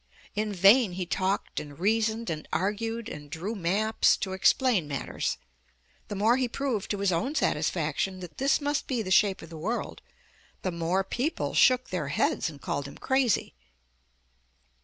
[0.33, 5.37] In vain he talked and reasoned and argued, and drew maps to explain matters.
[6.07, 9.51] The more he proved to his own satisfaction that this must be the shape of
[9.51, 10.01] the world,
[10.63, 13.53] the more people shook their heads and called him crazy.